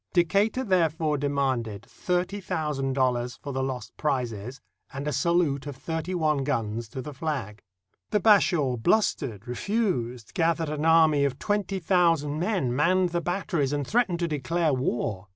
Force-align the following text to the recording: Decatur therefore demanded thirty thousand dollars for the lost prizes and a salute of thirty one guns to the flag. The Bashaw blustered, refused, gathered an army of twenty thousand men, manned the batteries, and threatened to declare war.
Decatur 0.13 0.63
therefore 0.63 1.15
demanded 1.19 1.85
thirty 1.85 2.39
thousand 2.41 2.93
dollars 2.93 3.35
for 3.35 3.53
the 3.53 3.61
lost 3.61 3.95
prizes 3.97 4.59
and 4.91 5.07
a 5.07 5.13
salute 5.13 5.67
of 5.67 5.75
thirty 5.75 6.15
one 6.15 6.43
guns 6.43 6.89
to 6.89 7.03
the 7.03 7.13
flag. 7.13 7.61
The 8.09 8.19
Bashaw 8.19 8.77
blustered, 8.77 9.47
refused, 9.47 10.33
gathered 10.33 10.69
an 10.69 10.85
army 10.85 11.23
of 11.23 11.37
twenty 11.37 11.77
thousand 11.77 12.39
men, 12.39 12.75
manned 12.75 13.09
the 13.09 13.21
batteries, 13.21 13.73
and 13.73 13.85
threatened 13.85 14.17
to 14.21 14.27
declare 14.27 14.73
war. 14.73 15.27